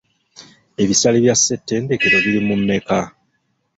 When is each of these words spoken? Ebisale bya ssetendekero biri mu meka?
Ebisale 0.83 1.17
bya 1.23 1.35
ssetendekero 1.39 2.15
biri 2.25 2.41
mu 2.47 2.55
meka? 2.67 3.01